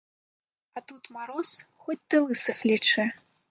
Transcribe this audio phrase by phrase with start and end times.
[0.79, 1.53] А тут мароз,
[1.85, 3.09] хоць ты лысых лічы!